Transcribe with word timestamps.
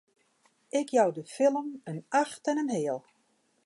Ik 0.69 0.89
jou 0.89 1.13
de 1.13 1.25
film 1.25 1.81
in 1.83 2.05
acht 2.09 2.47
en 2.47 2.57
in 2.57 2.69
heal! 2.69 3.05